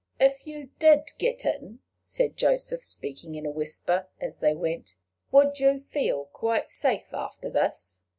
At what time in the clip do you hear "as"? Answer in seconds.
4.19-4.39